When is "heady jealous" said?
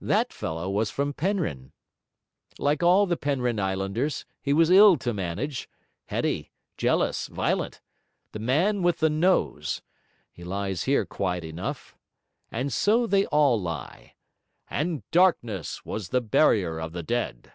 6.06-7.26